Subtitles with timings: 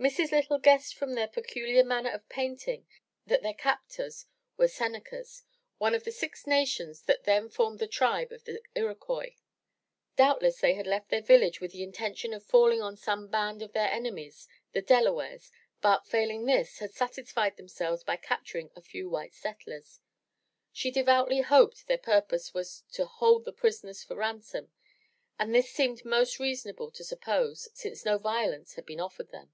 [0.00, 0.32] Mrs.
[0.32, 2.86] Lytle guessed from their peculiar manner of painting
[3.26, 4.24] that their captors
[4.56, 5.42] were Senecas,
[5.76, 9.36] one of the six nations that then formed the tribe of the Iroquois.
[10.16, 13.72] Doubtless they had left their village with the intention of falling on some band of
[13.74, 15.52] their enemies, the Delawares,
[15.82, 20.00] but, failing this, had satisfied * themselves by capturing a few white settlers.
[20.72, 24.72] She devoutly hoped their purpose was to hold the prisoners for ransom,
[25.38, 29.52] and this seemed most rea sonable to suppose, since no violence had been offered them.